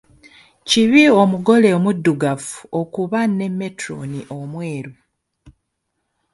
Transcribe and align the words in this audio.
Kibi 0.67 1.01
omugole 1.21 1.67
omuddugavu 1.77 2.55
okuba 2.79 3.19
ne 3.37 3.47
metulooni 3.57 4.21
omweru. 4.39 4.93